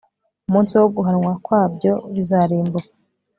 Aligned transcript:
umunsi 0.47 0.73
wo 0.79 0.87
guhanwa 0.95 1.31
kwabyo 1.45 1.93
bizarimbuka 2.15 2.89